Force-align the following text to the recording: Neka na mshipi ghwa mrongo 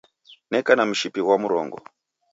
Neka 0.51 0.71
na 0.75 0.83
mshipi 0.89 1.19
ghwa 1.23 1.35
mrongo 1.43 1.77